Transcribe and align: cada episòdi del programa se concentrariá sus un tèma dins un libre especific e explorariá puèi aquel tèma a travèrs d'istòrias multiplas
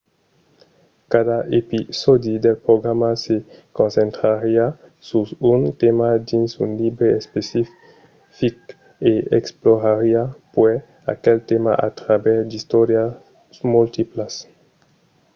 cada 1.13 1.37
episòdi 1.59 2.33
del 2.45 2.57
programa 2.67 3.09
se 3.23 3.37
concentrariá 3.79 4.65
sus 5.09 5.29
un 5.53 5.59
tèma 5.83 6.07
dins 6.29 6.49
un 6.65 6.69
libre 6.81 7.09
especific 7.21 8.57
e 9.11 9.13
explorariá 9.39 10.23
puèi 10.53 10.77
aquel 11.13 11.37
tèma 11.51 11.71
a 11.85 11.87
travèrs 11.99 12.47
d'istòrias 12.49 13.11
multiplas 13.73 14.33